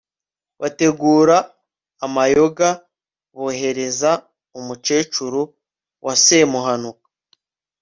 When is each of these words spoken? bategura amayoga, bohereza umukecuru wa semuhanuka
bategura 0.61 1.37
amayoga, 2.05 2.67
bohereza 3.37 4.11
umukecuru 4.59 5.41
wa 6.05 6.13
semuhanuka 6.25 7.07